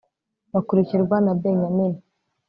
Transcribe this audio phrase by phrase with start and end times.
[0.51, 1.99] bakurikirwa na benyamini